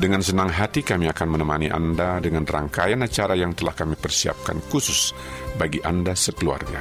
[0.00, 5.12] Dengan senang hati kami akan menemani Anda dengan rangkaian acara yang telah kami persiapkan khusus
[5.60, 6.80] bagi Anda sekeluarga.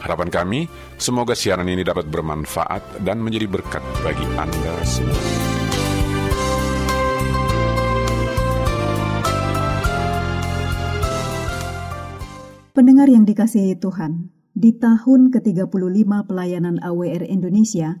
[0.00, 0.60] Harapan kami,
[0.96, 5.20] semoga siaran ini dapat bermanfaat dan menjadi berkat bagi Anda semua.
[12.72, 18.00] Pendengar yang dikasihi Tuhan, di tahun ke-35 pelayanan AWR Indonesia,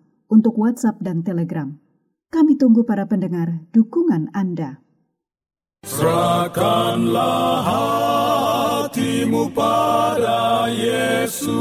[0.31, 1.75] untuk WhatsApp dan Telegram.
[2.31, 4.79] Kami tunggu para pendengar dukungan Anda.
[5.83, 11.59] Serahkanlah hatimu pada Yesus,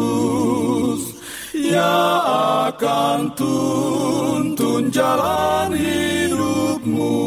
[1.50, 1.98] Ia
[2.70, 7.18] akan tuntun jalan hidupmu.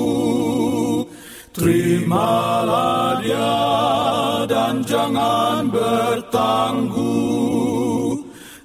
[1.53, 3.53] Terimalah dia
[4.47, 7.01] dan jangan bertangguh,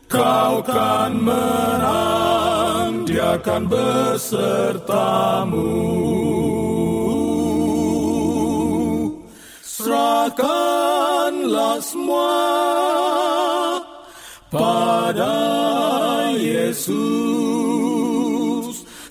[0.07, 2.38] kau kan menang,
[3.19, 5.69] akan besertamu.
[9.63, 12.39] Serahkanlah semua
[14.49, 15.37] pada
[16.35, 16.97] Yesus,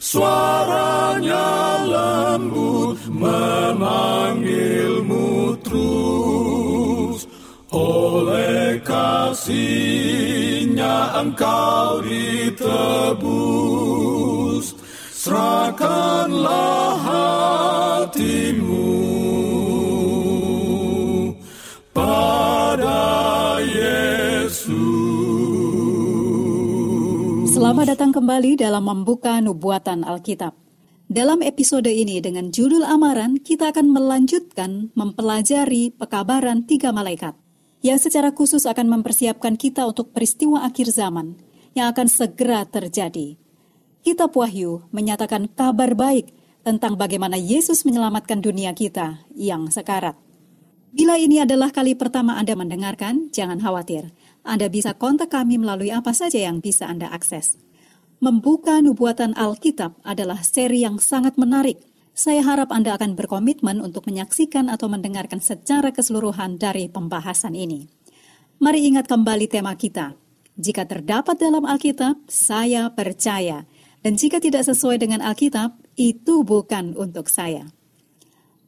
[0.01, 6.56] suaranya lembut memanggilmu terus
[7.77, 9.53] oleh kasihnya
[11.21, 12.65] engkau ditebus
[15.13, 18.89] serahkanlah hatimu
[21.93, 24.73] pada Yesus
[27.53, 30.53] Selamat datang kembali dalam membuka nubuatan Alkitab.
[31.07, 37.46] Dalam episode ini dengan judul Amaran, kita akan melanjutkan mempelajari pekabaran tiga malaikat
[37.85, 41.37] yang secara khusus akan mempersiapkan kita untuk peristiwa akhir zaman
[41.77, 43.37] yang akan segera terjadi.
[44.01, 46.33] Kitab Wahyu menyatakan kabar baik
[46.65, 50.17] tentang bagaimana Yesus menyelamatkan dunia kita yang sekarat.
[50.91, 54.09] Bila ini adalah kali pertama Anda mendengarkan, jangan khawatir.
[54.41, 57.59] Anda bisa kontak kami melalui apa saja yang bisa Anda akses.
[58.17, 61.77] Membuka nubuatan Alkitab adalah seri yang sangat menarik.
[62.17, 67.93] Saya harap Anda akan berkomitmen untuk menyaksikan atau mendengarkan secara keseluruhan dari pembahasan ini.
[68.57, 70.17] Mari ingat kembali tema kita.
[70.57, 73.69] Jika terdapat dalam Alkitab, saya percaya.
[74.01, 77.69] Dan jika tidak sesuai dengan Alkitab, itu bukan untuk saya.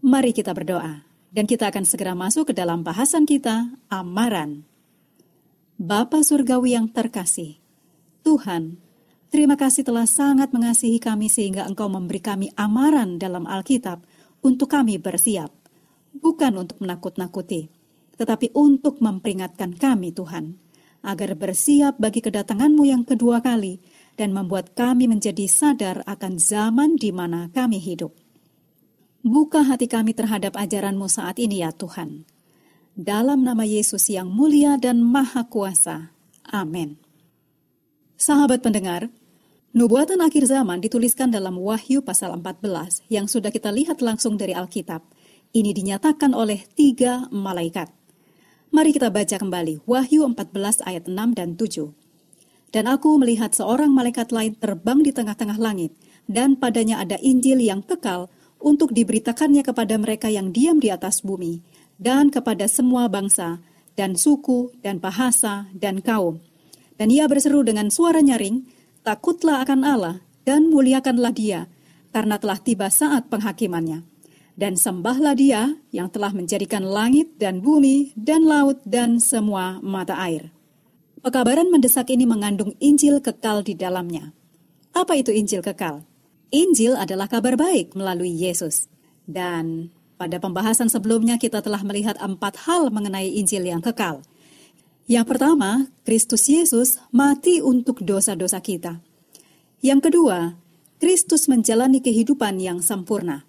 [0.06, 1.10] Mari kita berdoa.
[1.34, 4.62] Dan kita akan segera masuk ke dalam bahasan kita, amaran.
[5.82, 7.58] Bapa Surgawi yang terkasih,
[8.22, 8.78] Tuhan,
[9.30, 14.02] Terima kasih telah sangat mengasihi kami sehingga Engkau memberi kami amaran dalam Alkitab
[14.42, 15.54] untuk kami bersiap.
[16.10, 17.70] Bukan untuk menakut-nakuti,
[18.18, 20.58] tetapi untuk memperingatkan kami Tuhan,
[21.06, 23.78] agar bersiap bagi kedatanganmu yang kedua kali
[24.18, 28.18] dan membuat kami menjadi sadar akan zaman di mana kami hidup.
[29.22, 32.26] Buka hati kami terhadap ajaranmu saat ini ya Tuhan.
[32.98, 36.18] Dalam nama Yesus yang mulia dan maha kuasa.
[36.50, 36.98] Amin.
[38.20, 39.08] Sahabat pendengar,
[39.74, 45.06] nubuatan akhir zaman dituliskan dalam Wahyu pasal 14 yang sudah kita lihat langsung dari Alkitab.
[45.50, 47.90] Ini dinyatakan oleh tiga malaikat.
[48.70, 51.90] Mari kita baca kembali Wahyu 14 ayat 6 dan 7.
[52.70, 55.98] Dan aku melihat seorang malaikat lain terbang di tengah-tengah langit,
[56.30, 58.30] dan padanya ada Injil yang kekal
[58.62, 61.66] untuk diberitakannya kepada mereka yang diam di atas bumi,
[61.98, 63.58] dan kepada semua bangsa,
[63.98, 66.46] dan suku, dan bahasa, dan kaum
[67.00, 68.68] dan ia berseru dengan suara nyaring,
[69.10, 71.66] Takutlah akan Allah dan muliakanlah dia,
[72.14, 74.06] karena telah tiba saat penghakimannya.
[74.54, 80.54] Dan sembahlah dia yang telah menjadikan langit dan bumi dan laut dan semua mata air.
[81.26, 84.30] Pekabaran mendesak ini mengandung Injil kekal di dalamnya.
[84.94, 86.06] Apa itu Injil kekal?
[86.54, 88.94] Injil adalah kabar baik melalui Yesus.
[89.26, 89.90] Dan
[90.20, 94.20] Pada pembahasan sebelumnya kita telah melihat empat hal mengenai Injil yang kekal.
[95.10, 99.02] Yang pertama, Kristus Yesus mati untuk dosa-dosa kita.
[99.82, 100.54] Yang kedua,
[101.02, 103.42] Kristus menjalani kehidupan yang sempurna.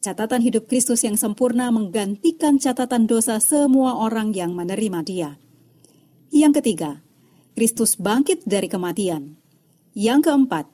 [0.00, 5.30] Catatan hidup Kristus yang sempurna menggantikan catatan dosa semua orang yang menerima Dia.
[6.32, 7.04] Yang ketiga,
[7.52, 9.36] Kristus bangkit dari kematian.
[9.92, 10.64] Yang keempat,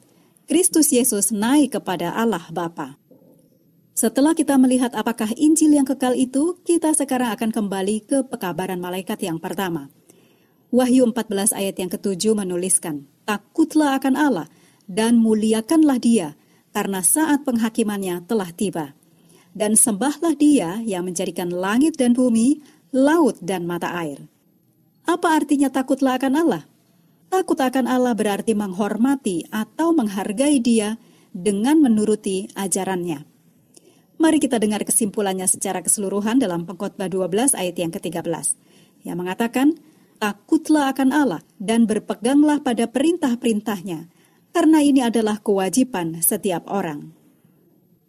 [0.46, 2.94] Kristus Yesus naik kepada Allah Bapa.
[3.96, 9.18] Setelah kita melihat apakah Injil yang kekal itu, kita sekarang akan kembali ke pekabaran malaikat
[9.26, 9.95] yang pertama.
[10.76, 14.48] Wahyu 14 ayat yang ketujuh menuliskan, Takutlah akan Allah
[14.84, 16.36] dan muliakanlah dia,
[16.76, 18.92] karena saat penghakimannya telah tiba.
[19.56, 22.60] Dan sembahlah dia yang menjadikan langit dan bumi,
[22.92, 24.28] laut dan mata air.
[25.08, 26.68] Apa artinya takutlah akan Allah?
[27.32, 31.00] Takut akan Allah berarti menghormati atau menghargai dia
[31.32, 33.24] dengan menuruti ajarannya.
[34.20, 38.28] Mari kita dengar kesimpulannya secara keseluruhan dalam pengkhotbah 12 ayat yang ke-13
[39.08, 39.72] yang mengatakan,
[40.16, 44.08] Takutlah akan Allah dan berpeganglah pada perintah-perintahnya,
[44.56, 47.12] karena ini adalah kewajiban setiap orang.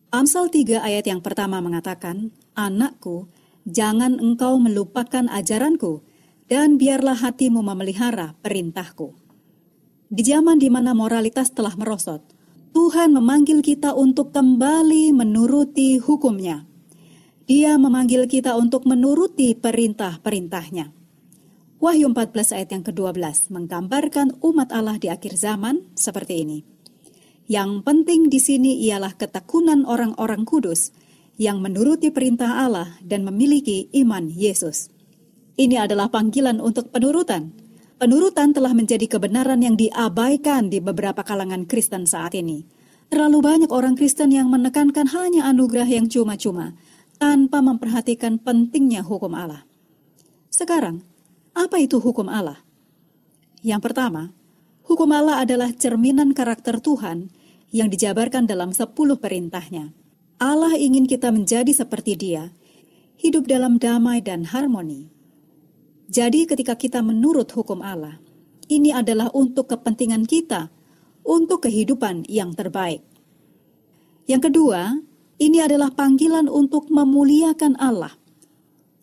[0.08, 3.28] Amsal 3 ayat yang pertama mengatakan, Anakku,
[3.68, 6.00] jangan engkau melupakan ajaranku,
[6.48, 9.12] dan biarlah hatimu memelihara perintahku.
[10.08, 12.24] Di zaman di mana moralitas telah merosot,
[12.72, 16.64] Tuhan memanggil kita untuk kembali menuruti hukumnya.
[17.44, 20.97] Dia memanggil kita untuk menuruti perintah-perintahnya.
[21.78, 26.60] Wahyu 14 ayat yang ke-12 menggambarkan umat Allah di akhir zaman seperti ini.
[27.46, 30.92] Yang penting di sini ialah ketekunan orang-orang kudus
[31.38, 34.90] yang menuruti perintah Allah dan memiliki iman Yesus.
[35.54, 42.06] Ini adalah panggilan untuk penurutan Penurutan telah menjadi kebenaran yang diabaikan di beberapa kalangan Kristen
[42.06, 42.62] saat ini.
[43.10, 46.78] Terlalu banyak orang Kristen yang menekankan hanya anugerah yang cuma-cuma,
[47.18, 49.66] tanpa memperhatikan pentingnya hukum Allah.
[50.54, 51.02] Sekarang,
[51.58, 52.62] apa itu hukum Allah?
[53.66, 54.30] Yang pertama,
[54.86, 57.34] hukum Allah adalah cerminan karakter Tuhan
[57.74, 59.90] yang dijabarkan dalam sepuluh perintahnya.
[60.38, 62.54] Allah ingin kita menjadi seperti dia,
[63.18, 65.10] hidup dalam damai dan harmoni.
[66.08, 68.22] Jadi, ketika kita menurut hukum Allah,
[68.70, 70.70] ini adalah untuk kepentingan kita,
[71.26, 73.02] untuk kehidupan yang terbaik.
[74.30, 74.94] Yang kedua,
[75.42, 78.14] ini adalah panggilan untuk memuliakan Allah.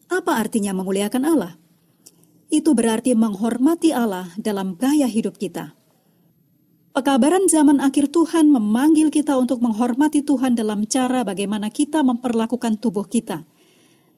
[0.08, 1.63] Apa artinya memuliakan Allah?
[2.52, 5.76] Itu berarti menghormati Allah dalam gaya hidup kita.
[6.94, 13.04] Pekabaran zaman akhir Tuhan memanggil kita untuk menghormati Tuhan dalam cara bagaimana kita memperlakukan tubuh
[13.06, 13.42] kita–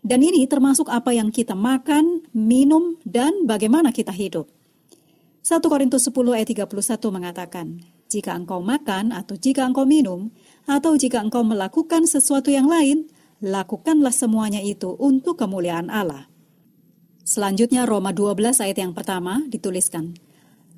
[0.06, 4.46] dan ini termasuk apa yang kita makan, minum, dan bagaimana kita hidup.
[5.42, 6.70] 1 Korintus 10 ayat 31
[7.10, 10.30] mengatakan, Jika engkau makan atau jika engkau minum,
[10.62, 13.10] atau jika engkau melakukan sesuatu yang lain,
[13.42, 16.30] lakukanlah semuanya itu untuk kemuliaan Allah.
[17.26, 20.14] Selanjutnya Roma 12 ayat yang pertama dituliskan,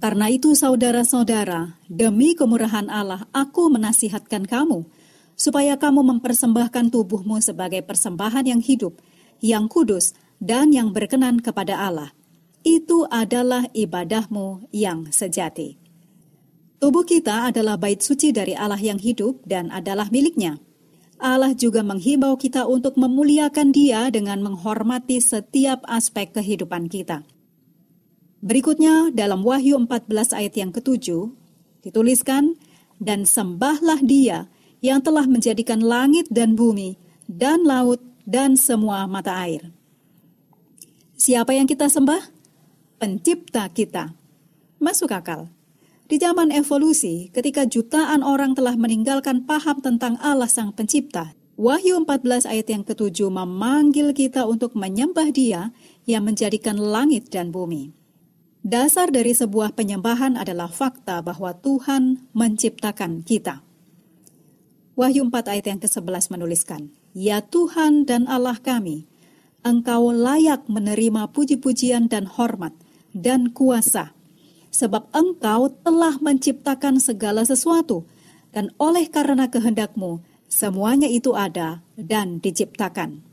[0.01, 4.89] Karena itu saudara-saudara, demi kemurahan Allah aku menasihatkan kamu,
[5.37, 8.97] supaya kamu mempersembahkan tubuhmu sebagai persembahan yang hidup,
[9.45, 12.17] yang kudus, dan yang berkenan kepada Allah.
[12.65, 15.77] Itu adalah ibadahmu yang sejati.
[16.81, 20.57] Tubuh kita adalah bait suci dari Allah yang hidup dan adalah miliknya.
[21.19, 27.27] Allah juga menghimbau kita untuk memuliakan Dia dengan menghormati setiap aspek kehidupan kita.
[28.39, 31.35] Berikutnya dalam Wahyu 14 ayat yang ketujuh
[31.83, 32.55] dituliskan,
[32.99, 34.51] Dan sembahlah dia
[34.83, 36.99] yang telah menjadikan langit dan bumi
[37.31, 39.71] dan laut dan semua mata air.
[41.19, 42.31] Siapa yang kita sembah?
[42.99, 44.15] Pencipta kita.
[44.79, 45.51] Masuk akal.
[46.09, 52.49] Di zaman evolusi, ketika jutaan orang telah meninggalkan paham tentang Allah Sang Pencipta, Wahyu 14
[52.49, 55.69] ayat yang ketujuh memanggil kita untuk menyembah Dia
[56.09, 57.93] yang menjadikan langit dan bumi.
[58.65, 63.61] Dasar dari sebuah penyembahan adalah fakta bahwa Tuhan menciptakan kita.
[64.97, 69.05] Wahyu 4 ayat yang ke-11 menuliskan, Ya Tuhan dan Allah kami,
[69.61, 72.73] Engkau layak menerima puji-pujian dan hormat
[73.13, 74.17] dan kuasa,
[74.71, 78.05] sebab Engkau telah menciptakan segala sesuatu,
[78.55, 83.25] dan oleh karena kehendakmu, semuanya itu ada dan diciptakan.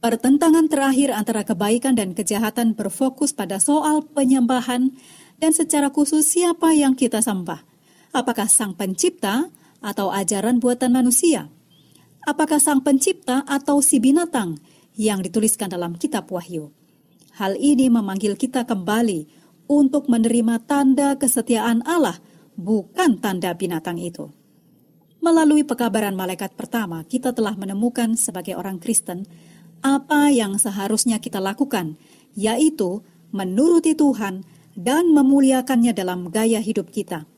[0.00, 4.96] Pertentangan terakhir antara kebaikan dan kejahatan berfokus pada soal penyembahan
[5.36, 7.60] dan secara khusus siapa yang kita sembah.
[8.16, 9.52] Apakah sang pencipta
[9.84, 11.52] atau ajaran buatan manusia?
[12.28, 14.60] apakah sang pencipta atau si binatang
[14.98, 16.72] yang dituliskan dalam kitab Wahyu.
[17.40, 19.39] Hal ini memanggil kita kembali
[19.70, 22.18] untuk menerima tanda kesetiaan Allah,
[22.58, 24.34] bukan tanda binatang itu.
[25.22, 29.30] Melalui pekabaran malaikat pertama, kita telah menemukan sebagai orang Kristen
[29.78, 31.94] apa yang seharusnya kita lakukan,
[32.34, 34.42] yaitu menuruti Tuhan
[34.74, 37.30] dan memuliakannya dalam gaya hidup kita.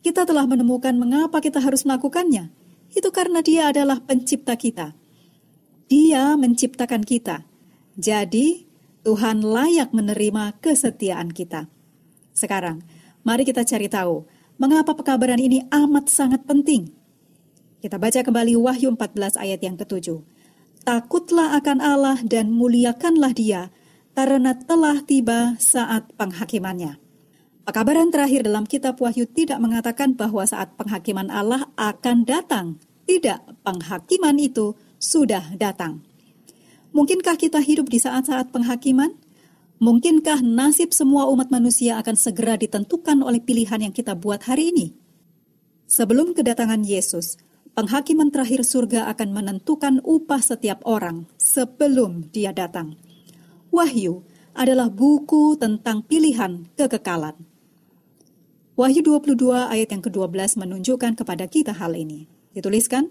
[0.00, 2.48] Kita telah menemukan mengapa kita harus melakukannya.
[2.96, 4.96] Itu karena Dia adalah pencipta kita.
[5.92, 7.44] Dia menciptakan kita.
[8.00, 8.69] Jadi,
[9.00, 11.72] Tuhan layak menerima kesetiaan kita.
[12.36, 12.84] Sekarang,
[13.24, 14.28] mari kita cari tahu
[14.60, 16.92] mengapa pekabaran ini amat sangat penting.
[17.80, 20.20] Kita baca kembali Wahyu 14 ayat yang ketujuh.
[20.84, 23.72] Takutlah akan Allah dan muliakanlah dia,
[24.12, 27.00] karena telah tiba saat penghakimannya.
[27.64, 32.76] Pekabaran terakhir dalam kitab Wahyu tidak mengatakan bahwa saat penghakiman Allah akan datang.
[33.08, 36.04] Tidak, penghakiman itu sudah datang.
[36.90, 39.14] Mungkinkah kita hidup di saat-saat penghakiman?
[39.78, 44.86] Mungkinkah nasib semua umat manusia akan segera ditentukan oleh pilihan yang kita buat hari ini?
[45.86, 47.38] Sebelum kedatangan Yesus,
[47.78, 52.98] penghakiman terakhir surga akan menentukan upah setiap orang sebelum dia datang.
[53.70, 57.38] Wahyu adalah buku tentang pilihan kekekalan.
[58.74, 59.38] Wahyu 22
[59.70, 62.26] ayat yang ke-12 menunjukkan kepada kita hal ini.
[62.50, 63.08] Dituliskan,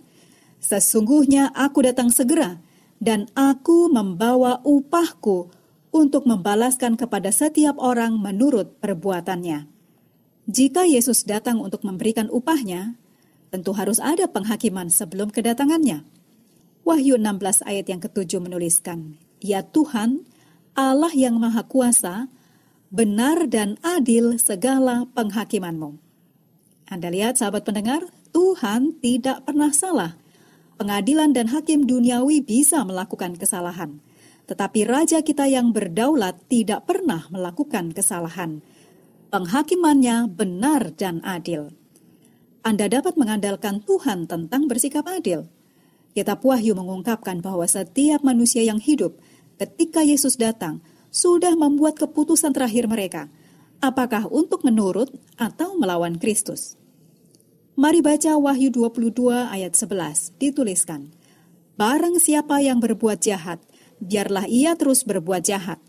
[0.59, 2.59] Sesungguhnya aku datang segera,
[2.99, 5.49] dan aku membawa upahku
[5.89, 9.65] untuk membalaskan kepada setiap orang menurut perbuatannya.
[10.49, 12.97] Jika Yesus datang untuk memberikan upahnya,
[13.49, 16.05] tentu harus ada penghakiman sebelum kedatangannya.
[16.85, 20.25] Wahyu 16 ayat yang ketujuh menuliskan, Ya Tuhan,
[20.73, 22.29] Allah yang Maha Kuasa,
[22.89, 26.01] benar dan adil segala penghakimanmu.
[26.89, 30.17] Anda lihat sahabat pendengar, Tuhan tidak pernah salah.
[30.79, 33.99] Pengadilan dan hakim duniawi bisa melakukan kesalahan.
[34.47, 38.63] Tetapi Raja kita yang berdaulat tidak pernah melakukan kesalahan.
[39.27, 41.75] Penghakimannya benar dan adil.
[42.63, 45.51] Anda dapat mengandalkan Tuhan tentang bersikap adil.
[46.15, 49.19] Kitab Wahyu mengungkapkan bahwa setiap manusia yang hidup
[49.59, 50.79] ketika Yesus datang
[51.11, 53.27] sudah membuat keputusan terakhir mereka,
[53.83, 56.78] apakah untuk menurut atau melawan Kristus.
[57.79, 61.15] Mari baca Wahyu 22 ayat 11, dituliskan,
[61.79, 63.63] Barang siapa yang berbuat jahat,
[64.03, 65.79] biarlah ia terus berbuat jahat.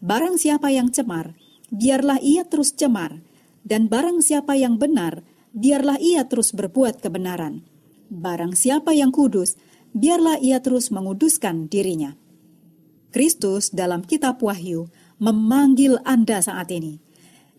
[0.00, 1.36] Barang siapa yang cemar,
[1.68, 3.20] biarlah ia terus cemar.
[3.60, 5.20] Dan barang siapa yang benar,
[5.52, 7.60] biarlah ia terus berbuat kebenaran.
[8.08, 9.60] Barang siapa yang kudus,
[9.92, 12.16] biarlah ia terus menguduskan dirinya.
[13.12, 14.88] Kristus dalam kitab Wahyu
[15.20, 17.04] memanggil Anda saat ini.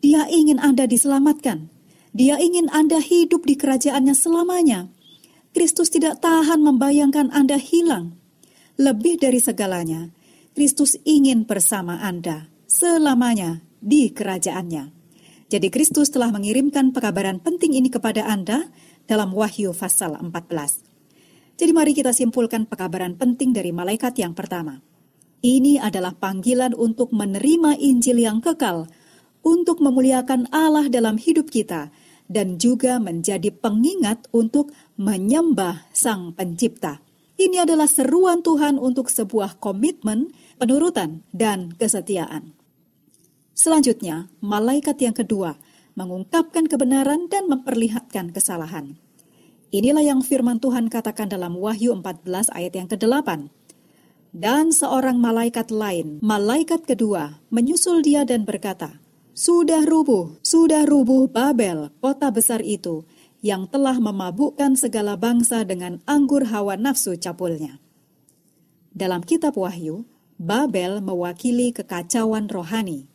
[0.01, 1.74] Dia ingin Anda diselamatkan.
[2.15, 4.87] Dia ingin Anda hidup di kerajaannya selamanya.
[5.51, 8.15] Kristus tidak tahan membayangkan Anda hilang.
[8.79, 10.15] Lebih dari segalanya,
[10.55, 14.95] Kristus ingin bersama Anda selamanya di kerajaannya.
[15.51, 18.71] Jadi Kristus telah mengirimkan pekabaran penting ini kepada Anda
[19.11, 21.59] dalam Wahyu pasal 14.
[21.59, 24.79] Jadi mari kita simpulkan pekabaran penting dari malaikat yang pertama.
[25.43, 28.87] Ini adalah panggilan untuk menerima Injil yang kekal,
[29.45, 31.93] untuk memuliakan Allah dalam hidup kita,
[32.25, 37.01] dan juga menjadi pengingat untuk menyembah Sang Pencipta.
[37.35, 42.55] Ini adalah seruan Tuhan untuk sebuah komitmen, penurutan, dan kesetiaan.
[43.55, 45.59] Selanjutnya, malaikat yang kedua
[45.95, 48.99] mengungkapkan kebenaran dan memperlihatkan kesalahan.
[49.71, 53.51] Inilah yang firman Tuhan katakan dalam Wahyu 14 ayat yang ke-8.
[54.35, 58.99] Dan seorang malaikat lain, malaikat kedua, menyusul dia dan berkata,
[59.35, 63.03] Sudah rubuh, sudah rubuh Babel, kota besar itu,
[63.43, 67.83] yang telah memabukkan segala bangsa dengan anggur hawa nafsu capulnya.
[68.95, 70.07] Dalam kitab Wahyu,
[70.39, 73.11] Babel mewakili kekacauan rohani,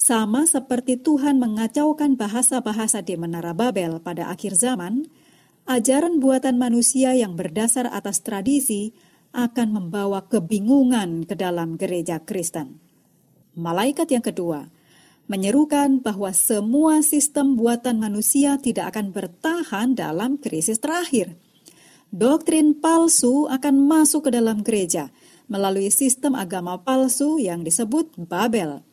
[0.00, 5.04] sama seperti Tuhan mengacaukan bahasa-bahasa di Menara Babel pada akhir zaman,
[5.68, 8.96] ajaran buatan manusia yang berdasar atas tradisi
[9.36, 12.80] akan membawa kebingungan ke dalam gereja Kristen.
[13.52, 14.80] Malaikat yang kedua
[15.30, 21.38] menyerukan bahwa semua sistem buatan manusia tidak akan bertahan dalam krisis terakhir.
[22.12, 25.08] Doktrin palsu akan masuk ke dalam gereja
[25.48, 28.84] melalui sistem agama palsu yang disebut Babel.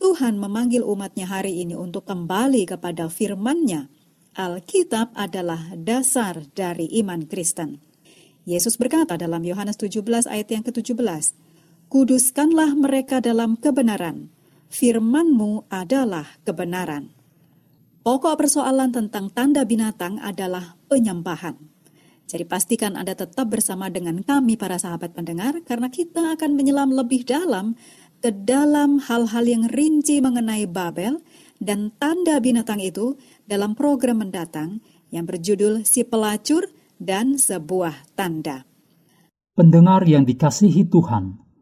[0.00, 3.92] Tuhan memanggil umatnya hari ini untuk kembali kepada firman-Nya.
[4.32, 7.84] Alkitab adalah dasar dari iman Kristen.
[8.48, 11.36] Yesus berkata dalam Yohanes 17 ayat yang ke-17,
[11.90, 14.32] Kuduskanlah mereka dalam kebenaran,
[14.70, 17.10] firman-Mu adalah kebenaran.
[18.00, 21.58] Pokok persoalan tentang tanda binatang adalah penyembahan.
[22.30, 27.26] Jadi pastikan Anda tetap bersama dengan kami para sahabat pendengar karena kita akan menyelam lebih
[27.26, 27.74] dalam
[28.22, 31.18] ke dalam hal-hal yang rinci mengenai Babel
[31.58, 34.78] dan tanda binatang itu dalam program mendatang
[35.10, 38.62] yang berjudul Si Pelacur dan Sebuah Tanda.
[39.58, 41.36] Pendengar yang dikasihi Tuhan,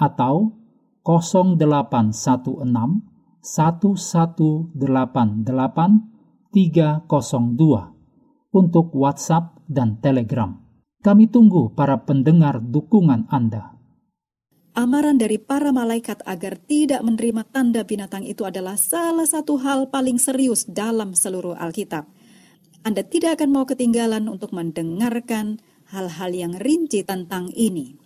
[0.00, 0.56] atau
[1.04, 2.64] 0816
[3.44, 4.72] 1188
[6.50, 7.94] 302
[8.50, 10.58] untuk WhatsApp dan Telegram.
[11.00, 13.72] Kami tunggu para pendengar dukungan Anda.
[14.76, 20.20] Amaran dari para malaikat agar tidak menerima tanda binatang itu adalah salah satu hal paling
[20.20, 22.06] serius dalam seluruh Alkitab.
[22.86, 25.58] Anda tidak akan mau ketinggalan untuk mendengarkan
[25.90, 27.98] hal-hal yang rinci tentang ini.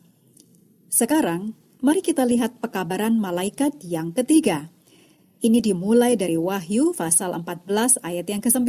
[0.89, 1.53] Sekarang,
[1.85, 4.73] mari kita lihat pekabaran malaikat yang ketiga.
[5.45, 8.65] Ini dimulai dari Wahyu pasal 14 ayat yang ke-9.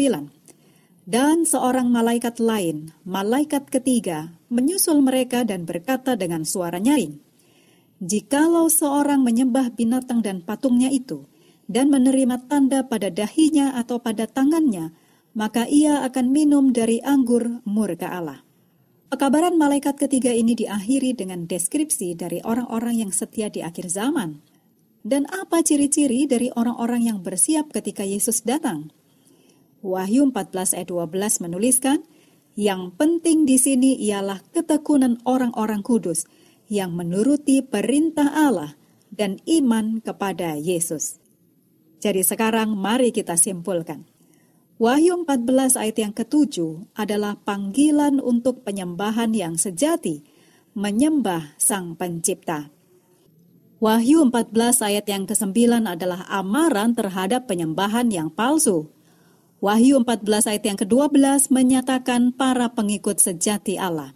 [1.08, 7.16] Dan seorang malaikat lain, malaikat ketiga, menyusul mereka dan berkata dengan suara nyaring,
[8.04, 11.24] Jikalau seorang menyembah binatang dan patungnya itu,
[11.72, 14.92] dan menerima tanda pada dahinya atau pada tangannya,
[15.32, 18.44] maka ia akan minum dari anggur murka Allah.
[19.16, 24.44] Pekabaran malaikat ketiga ini diakhiri dengan deskripsi dari orang-orang yang setia di akhir zaman.
[25.08, 28.92] Dan apa ciri-ciri dari orang-orang yang bersiap ketika Yesus datang?
[29.80, 32.04] Wahyu 14 ayat 12 menuliskan,
[32.60, 36.28] yang penting di sini ialah ketekunan orang-orang kudus
[36.68, 38.76] yang menuruti perintah Allah
[39.16, 41.24] dan iman kepada Yesus.
[42.04, 44.15] Jadi sekarang mari kita simpulkan.
[44.76, 50.20] Wahyu 14 ayat yang ketujuh adalah panggilan untuk penyembahan yang sejati,
[50.76, 52.76] menyembah Sang Pencipta.
[53.80, 58.92] Wahyu 14 ayat yang ke-9 adalah amaran terhadap penyembahan yang palsu.
[59.64, 64.12] Wahyu 14 ayat yang ke-12 menyatakan para pengikut sejati Allah.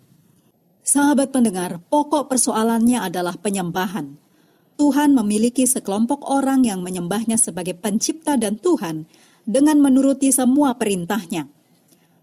[0.83, 4.19] Sahabat pendengar, pokok persoalannya adalah penyembahan.
[4.75, 9.07] Tuhan memiliki sekelompok orang yang menyembahnya sebagai pencipta dan Tuhan,
[9.49, 11.49] dengan menuruti semua perintahnya.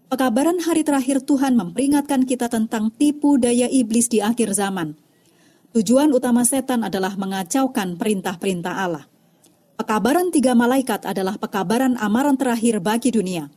[0.07, 4.95] Pekabaran hari terakhir Tuhan memperingatkan kita tentang tipu daya iblis di akhir zaman.
[5.75, 9.03] Tujuan utama setan adalah mengacaukan perintah-perintah Allah.
[9.75, 13.51] Pekabaran tiga malaikat adalah pekabaran amaran terakhir bagi dunia.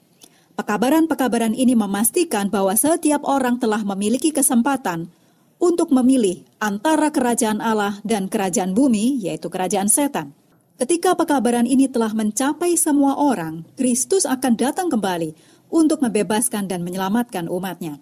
[0.59, 5.07] Pekabaran-pekabaran ini memastikan bahwa setiap orang telah memiliki kesempatan
[5.63, 10.35] untuk memilih antara kerajaan Allah dan kerajaan bumi, yaitu kerajaan setan.
[10.81, 15.37] Ketika pekabaran ini telah mencapai semua orang, Kristus akan datang kembali
[15.69, 18.01] untuk membebaskan dan menyelamatkan umatnya.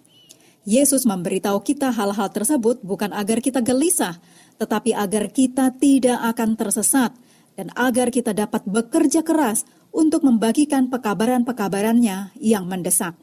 [0.62, 4.22] Yesus memberitahu kita hal-hal tersebut bukan agar kita gelisah,
[4.62, 7.18] tetapi agar kita tidak akan tersesat
[7.58, 13.18] dan agar kita dapat bekerja keras untuk membagikan pekabaran-pekabarannya yang mendesak.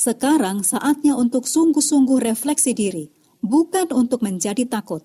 [0.00, 3.12] Sekarang saatnya untuk sungguh-sungguh refleksi diri,
[3.44, 5.04] bukan untuk menjadi takut,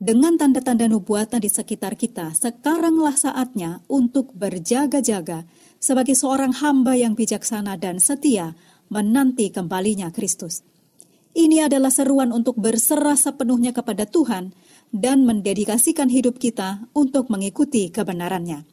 [0.00, 5.44] dengan tanda-tanda nubuatan di sekitar kita, sekaranglah saatnya untuk berjaga-jaga
[5.76, 8.56] sebagai seorang hamba yang bijaksana dan setia
[8.88, 10.64] menanti kembalinya Kristus.
[11.36, 14.56] Ini adalah seruan untuk berserah sepenuhnya kepada Tuhan
[14.88, 18.64] dan mendedikasikan hidup kita untuk mengikuti kebenarannya.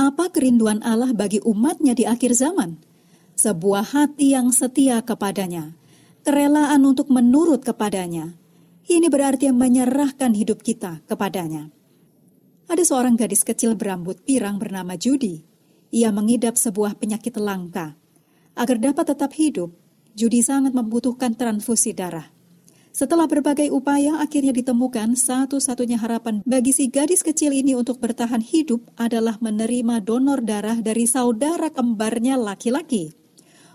[0.00, 2.80] Apa kerinduan Allah bagi umatnya di akhir zaman?
[3.36, 5.76] Sebuah hati yang setia kepadanya,
[6.24, 8.39] kerelaan untuk menurut kepadanya,
[8.90, 11.70] ini berarti menyerahkan hidup kita kepadanya.
[12.66, 15.46] Ada seorang gadis kecil berambut pirang bernama Judy.
[15.94, 17.94] Ia mengidap sebuah penyakit langka.
[18.58, 19.70] Agar dapat tetap hidup,
[20.18, 22.30] Judy sangat membutuhkan transfusi darah.
[22.90, 28.82] Setelah berbagai upaya, akhirnya ditemukan satu-satunya harapan bagi si gadis kecil ini untuk bertahan hidup
[28.98, 33.19] adalah menerima donor darah dari saudara kembarnya laki-laki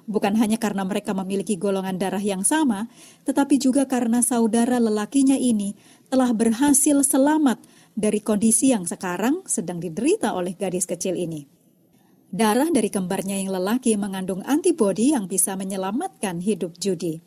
[0.05, 2.89] bukan hanya karena mereka memiliki golongan darah yang sama,
[3.25, 5.73] tetapi juga karena saudara lelakinya ini
[6.09, 7.61] telah berhasil selamat
[7.97, 11.45] dari kondisi yang sekarang sedang diderita oleh gadis kecil ini.
[12.35, 17.23] Darah dari kembarnya yang lelaki mengandung antibodi yang bisa menyelamatkan hidup Judy.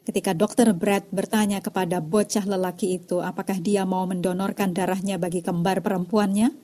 [0.00, 5.84] Ketika dokter Brad bertanya kepada bocah lelaki itu apakah dia mau mendonorkan darahnya bagi kembar
[5.84, 6.56] perempuannya,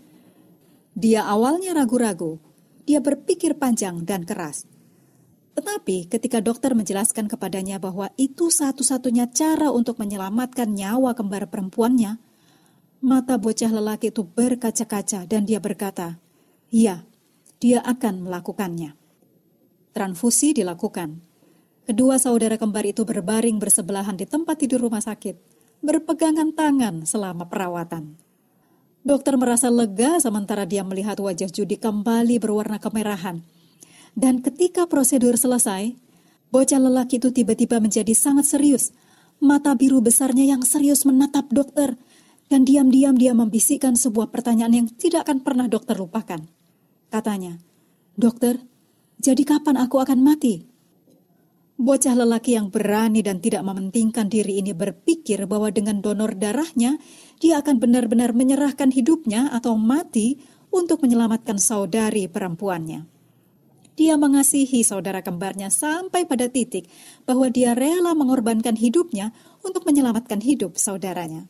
[0.97, 2.41] dia awalnya ragu-ragu.
[2.89, 4.65] Dia berpikir panjang dan keras.
[5.57, 12.21] Tetapi ketika dokter menjelaskan kepadanya bahwa itu satu-satunya cara untuk menyelamatkan nyawa kembar perempuannya,
[13.01, 16.21] mata bocah lelaki itu berkaca-kaca dan dia berkata,
[16.69, 17.09] "Ya,
[17.57, 18.92] dia akan melakukannya."
[19.97, 21.25] Transfusi dilakukan.
[21.88, 25.40] Kedua saudara kembar itu berbaring bersebelahan di tempat tidur rumah sakit,
[25.81, 28.21] berpegangan tangan selama perawatan.
[29.07, 33.40] Dokter merasa lega sementara dia melihat wajah Judi kembali berwarna kemerahan.
[34.16, 35.92] Dan ketika prosedur selesai,
[36.48, 38.96] bocah lelaki itu tiba-tiba menjadi sangat serius.
[39.38, 42.00] Mata biru besarnya yang serius menatap dokter,
[42.48, 46.40] dan diam-diam dia membisikkan sebuah pertanyaan yang tidak akan pernah dokter lupakan.
[47.12, 47.61] Katanya,
[48.16, 48.57] Dokter,
[49.20, 50.64] jadi kapan aku akan mati?
[51.76, 56.96] Bocah lelaki yang berani dan tidak mementingkan diri ini berpikir bahwa dengan donor darahnya,
[57.37, 60.40] dia akan benar-benar menyerahkan hidupnya atau mati
[60.72, 63.15] untuk menyelamatkan saudari perempuannya.
[63.97, 66.85] Dia mengasihi saudara kembarnya sampai pada titik
[67.25, 69.33] bahwa dia rela mengorbankan hidupnya
[69.65, 71.49] untuk menyelamatkan hidup saudaranya.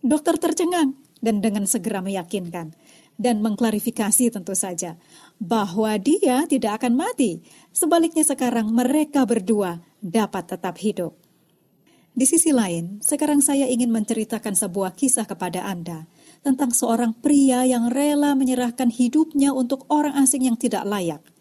[0.00, 2.72] Dokter tercengang dan dengan segera meyakinkan
[3.20, 4.96] dan mengklarifikasi tentu saja
[5.36, 7.44] bahwa dia tidak akan mati.
[7.70, 11.14] Sebaliknya sekarang mereka berdua dapat tetap hidup.
[12.14, 16.06] Di sisi lain, sekarang saya ingin menceritakan sebuah kisah kepada Anda
[16.46, 21.33] tentang seorang pria yang rela menyerahkan hidupnya untuk orang asing yang tidak layak.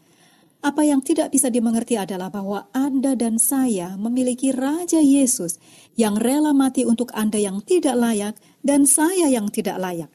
[0.63, 5.59] Apa yang tidak bisa dimengerti adalah bahwa Anda dan saya memiliki Raja Yesus
[5.99, 10.07] yang rela mati untuk Anda yang tidak layak dan saya yang tidak layak.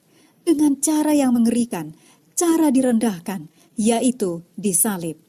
[0.49, 1.93] Dengan cara yang mengerikan,
[2.33, 5.21] cara direndahkan, yaitu disalib.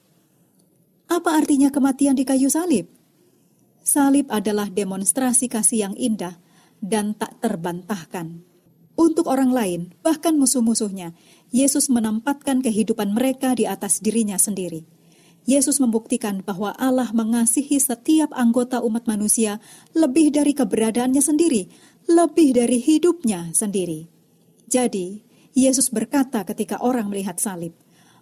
[1.11, 2.87] Apa artinya kematian di kayu salib?
[3.83, 6.39] Salib adalah demonstrasi kasih yang indah
[6.79, 8.47] dan tak terbantahkan.
[8.95, 11.11] Untuk orang lain, bahkan musuh-musuhnya,
[11.51, 14.98] Yesus menempatkan kehidupan mereka di atas dirinya sendiri.
[15.47, 19.63] Yesus membuktikan bahwa Allah mengasihi setiap anggota umat manusia
[19.95, 21.67] lebih dari keberadaannya sendiri,
[22.09, 24.09] lebih dari hidupnya sendiri.
[24.69, 25.21] Jadi,
[25.57, 27.73] Yesus berkata ketika orang melihat salib,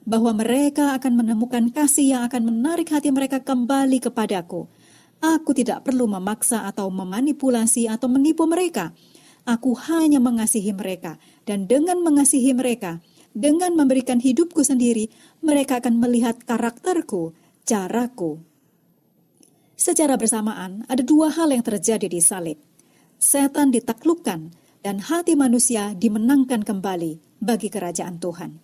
[0.07, 4.71] bahwa mereka akan menemukan kasih yang akan menarik hati mereka kembali kepadaku.
[5.19, 8.95] Aku tidak perlu memaksa atau memanipulasi atau menipu mereka.
[9.43, 13.03] Aku hanya mengasihi mereka, dan dengan mengasihi mereka,
[13.37, 15.13] dengan memberikan hidupku sendiri,
[15.45, 17.37] mereka akan melihat karakterku,
[17.69, 18.41] caraku.
[19.77, 22.57] Secara bersamaan, ada dua hal yang terjadi di salib.
[23.21, 24.49] Setan ditaklukkan,
[24.81, 28.57] dan hati manusia dimenangkan kembali bagi kerajaan Tuhan.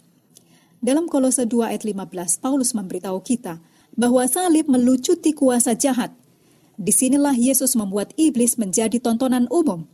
[0.81, 3.61] Dalam Kolose 2 ayat 15, Paulus memberitahu kita
[3.93, 6.09] bahwa salib melucuti kuasa jahat.
[6.73, 9.85] Di sinilah Yesus membuat iblis menjadi tontonan umum.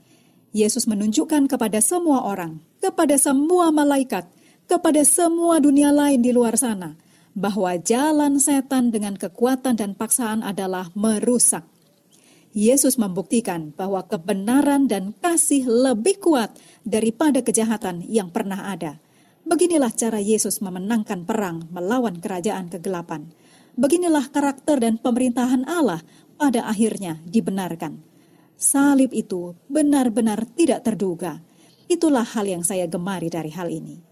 [0.55, 4.25] Yesus menunjukkan kepada semua orang, kepada semua malaikat,
[4.69, 6.93] kepada semua dunia lain di luar sana,
[7.33, 11.65] bahwa jalan setan dengan kekuatan dan paksaan adalah merusak.
[12.53, 16.53] Yesus membuktikan bahwa kebenaran dan kasih lebih kuat
[16.85, 19.01] daripada kejahatan yang pernah ada
[19.49, 23.33] Beginilah cara Yesus memenangkan perang melawan kerajaan kegelapan.
[23.73, 26.05] Beginilah karakter dan pemerintahan Allah
[26.37, 27.97] pada akhirnya dibenarkan.
[28.59, 31.41] Salib itu benar-benar tidak terduga.
[31.89, 34.08] Itulah hal yang saya gemari dari hal ini.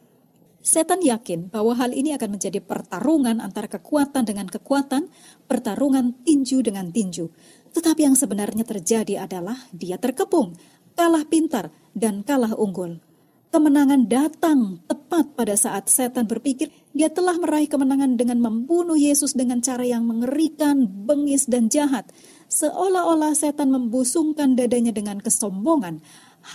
[0.67, 5.07] Setan yakin bahwa hal ini akan menjadi pertarungan antara kekuatan dengan kekuatan,
[5.47, 7.31] pertarungan tinju dengan tinju.
[7.71, 10.59] Tetapi yang sebenarnya terjadi adalah dia terkepung,
[10.91, 12.99] kalah pintar, dan kalah unggul.
[13.47, 19.63] Kemenangan datang tepat pada saat setan berpikir dia telah meraih kemenangan dengan membunuh Yesus dengan
[19.63, 22.11] cara yang mengerikan, bengis, dan jahat.
[22.51, 26.03] Seolah-olah setan membusungkan dadanya dengan kesombongan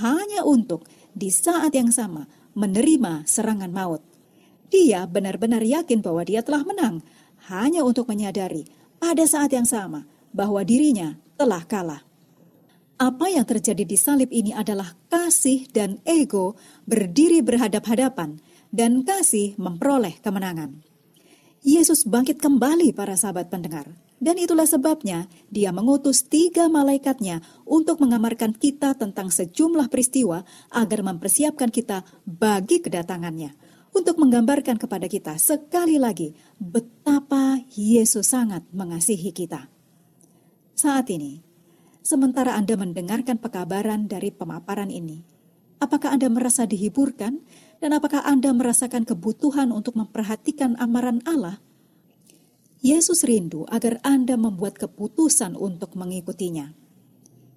[0.05, 0.85] hanya untuk
[1.17, 4.03] di saat yang sama menerima serangan maut.
[4.73, 7.05] Dia benar-benar yakin bahwa dia telah menang,
[7.53, 8.65] hanya untuk menyadari
[8.97, 12.03] pada saat yang sama bahwa dirinya telah kalah.
[13.03, 16.55] Apa yang terjadi di salib ini adalah kasih dan ego
[16.87, 18.39] berdiri berhadap-hadapan
[18.71, 20.81] dan kasih memperoleh kemenangan.
[21.67, 23.91] Yesus bangkit kembali para sahabat pendengar.
[24.23, 31.75] Dan itulah sebabnya dia mengutus tiga malaikatnya untuk mengamarkan kita tentang sejumlah peristiwa agar mempersiapkan
[31.75, 33.59] kita bagi kedatangannya.
[33.91, 39.67] Untuk menggambarkan kepada kita sekali lagi betapa Yesus sangat mengasihi kita.
[40.79, 41.43] Saat ini,
[42.01, 45.27] sementara Anda mendengarkan pekabaran dari pemaparan ini?
[45.83, 47.43] Apakah Anda merasa dihiburkan
[47.83, 51.59] dan apakah Anda merasakan kebutuhan untuk memperhatikan amaran Allah?
[52.83, 56.75] Yesus rindu agar Anda membuat keputusan untuk mengikutinya.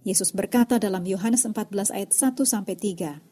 [0.06, 3.26] Yesus berkata dalam Yohanes 14 ayat 1 sampai 3,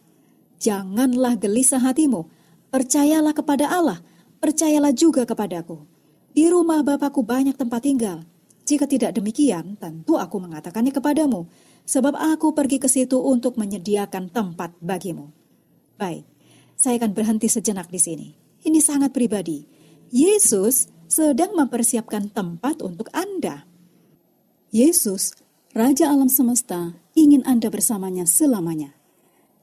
[0.57, 2.25] "Janganlah gelisah hatimu,
[2.73, 4.01] percayalah kepada Allah,
[4.41, 5.85] percayalah juga kepadaku.
[6.33, 8.25] Di rumah Bapakku banyak tempat tinggal.
[8.65, 11.45] Jika tidak demikian, tentu aku mengatakannya kepadamu,
[11.85, 15.29] sebab aku pergi ke situ untuk menyediakan tempat bagimu.
[16.01, 16.25] Baik,
[16.73, 18.27] saya akan berhenti sejenak di sini.
[18.65, 19.61] Ini sangat pribadi.
[20.09, 23.69] Yesus sedang mempersiapkan tempat untuk Anda.
[24.73, 25.37] Yesus,
[25.77, 28.97] Raja alam semesta, ingin Anda bersamanya selamanya.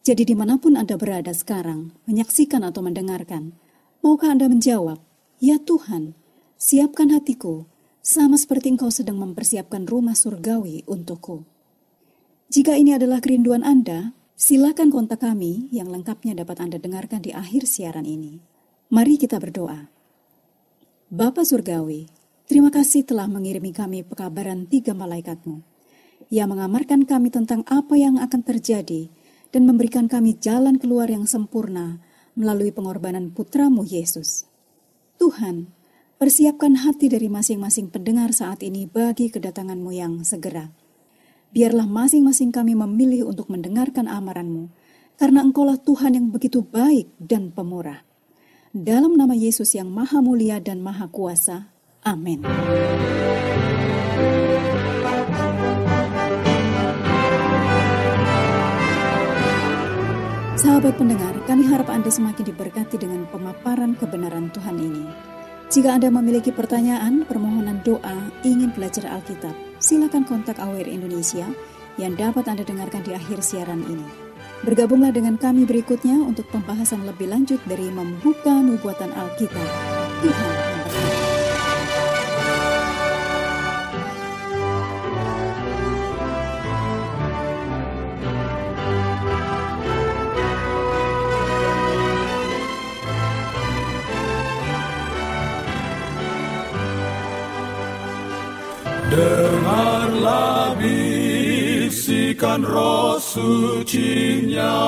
[0.07, 3.59] Jadi di mana pun Anda berada sekarang, menyaksikan atau mendengarkan,
[3.99, 5.03] maukah Anda menjawab,
[5.43, 6.15] Ya Tuhan,
[6.55, 7.67] siapkan hatiku,
[7.99, 11.43] sama seperti Engkau sedang mempersiapkan rumah surgawi untukku.
[12.47, 17.67] Jika ini adalah kerinduan Anda, silakan kontak kami yang lengkapnya dapat Anda dengarkan di akhir
[17.67, 18.39] siaran ini.
[18.95, 20.00] Mari kita berdoa.
[21.11, 22.07] Bapa Surgawi,
[22.46, 25.59] Terima kasih telah mengirimi kami pekabaran tiga malaikatmu,
[26.31, 29.11] yang mengamarkan kami tentang apa yang akan terjadi
[29.51, 31.99] dan memberikan kami jalan keluar yang sempurna
[32.38, 34.46] melalui pengorbanan putramu Yesus.
[35.18, 35.75] Tuhan,
[36.14, 40.70] persiapkan hati dari masing-masing pendengar saat ini bagi kedatanganmu yang segera.
[41.51, 44.70] Biarlah masing-masing kami memilih untuk mendengarkan amaranmu,
[45.18, 48.10] karena engkaulah Tuhan yang begitu baik dan pemurah.
[48.70, 51.74] Dalam nama Yesus yang maha mulia dan maha kuasa,
[52.06, 52.46] Amin.
[60.54, 65.02] Sahabat pendengar, kami harap Anda semakin diberkati dengan pemaparan kebenaran Tuhan ini.
[65.66, 71.50] Jika Anda memiliki pertanyaan, permohonan doa, ingin belajar Alkitab, silakan kontak AWR Indonesia
[71.98, 74.30] yang dapat Anda dengarkan di akhir siaran ini.
[74.61, 79.68] Bergabunglah dengan kami berikutnya untuk pembahasan lebih lanjut dari membuka nubuatan Alkitab.
[80.20, 80.70] Tuhan
[99.11, 100.79] Dengarlah
[102.40, 104.81] bisikan roh sucinya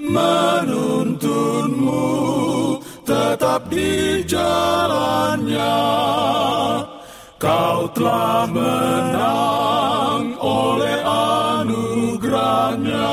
[0.00, 2.00] Menuntunmu
[3.04, 5.84] tetap di jalannya.
[7.36, 10.98] Kau telah menang oleh
[11.58, 13.10] anugerahnya.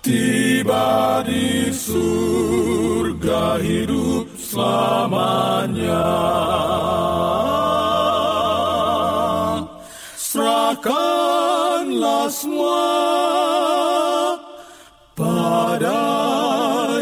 [0.00, 6.06] Tiba di surga hidup selamanya
[10.86, 12.86] serahkanlah semua
[15.18, 15.98] pada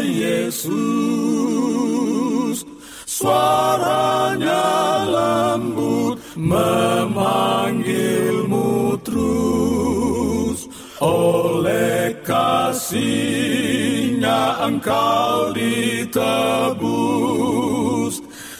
[0.01, 0.73] Yesus.
[3.05, 4.65] Suaranya
[5.05, 10.65] lembut memanggilmu terus.
[10.97, 14.25] Oleh kasihnya
[14.65, 16.25] engkau ditebus.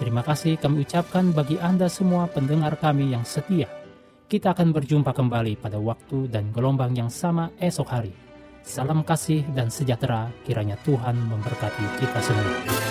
[0.00, 3.68] Terima kasih kami ucapkan bagi Anda semua pendengar kami yang setia.
[4.28, 8.12] Kita akan berjumpa kembali pada waktu dan gelombang yang sama esok hari.
[8.64, 12.87] Salam kasih dan sejahtera kiranya Tuhan memberkati kita semua.